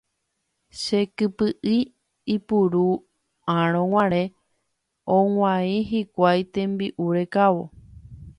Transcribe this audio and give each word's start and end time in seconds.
Chekypy'y 0.83 1.75
ipuru'ãrõguare 2.35 4.23
ohua'ĩ 5.17 5.77
hikuái 5.93 6.49
tembi'u 6.59 7.05
rekávo. 7.19 7.63